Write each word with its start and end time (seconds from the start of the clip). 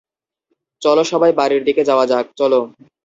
চলো 0.81 1.03
সবাই 1.11 1.31
বাড়ির 1.39 1.61
দিকে 1.67 1.81
যাওয়া 1.89 2.05
যাক, 2.11 2.25
চলো। 2.39 2.59